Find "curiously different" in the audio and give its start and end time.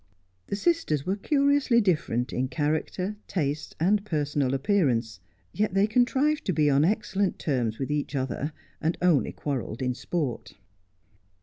1.15-2.33